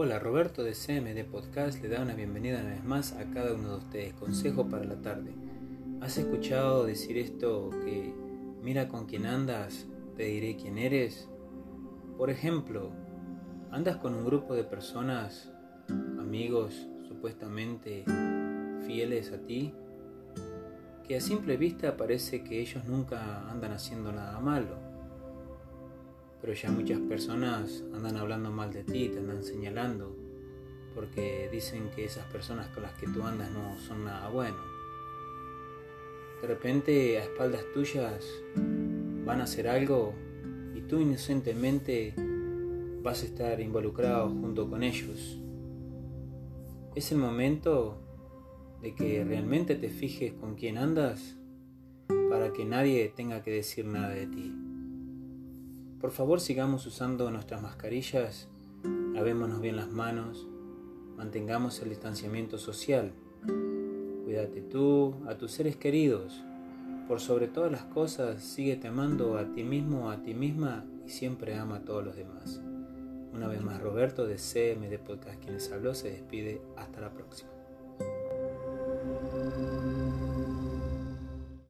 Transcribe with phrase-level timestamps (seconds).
[0.00, 3.70] Hola, Roberto de CMD Podcast le da una bienvenida una vez más a cada uno
[3.70, 4.14] de ustedes.
[4.14, 5.32] Consejo para la tarde.
[6.00, 8.14] ¿Has escuchado decir esto que
[8.62, 11.28] mira con quién andas, te diré quién eres?
[12.16, 12.92] Por ejemplo,
[13.72, 15.52] andas con un grupo de personas,
[15.88, 18.04] amigos supuestamente
[18.86, 19.74] fieles a ti,
[21.08, 24.87] que a simple vista parece que ellos nunca andan haciendo nada malo
[26.40, 30.16] pero ya muchas personas andan hablando mal de ti, te andan señalando,
[30.94, 34.58] porque dicen que esas personas con las que tú andas no son nada bueno.
[36.40, 38.24] De repente a espaldas tuyas
[39.24, 40.14] van a hacer algo
[40.74, 42.14] y tú inocentemente
[43.02, 45.40] vas a estar involucrado junto con ellos.
[46.94, 48.00] Es el momento
[48.80, 51.36] de que realmente te fijes con quién andas
[52.30, 54.67] para que nadie tenga que decir nada de ti.
[56.00, 58.46] Por favor sigamos usando nuestras mascarillas,
[59.12, 60.46] lavémonos bien las manos,
[61.16, 63.10] mantengamos el distanciamiento social.
[64.24, 66.44] Cuídate tú, a tus seres queridos.
[67.08, 71.56] Por sobre todas las cosas, sigue amando a ti mismo, a ti misma y siempre
[71.56, 72.60] ama a todos los demás.
[73.32, 76.60] Una vez más, Roberto de CMD Podcast, quienes habló, se despide.
[76.76, 77.50] Hasta la próxima.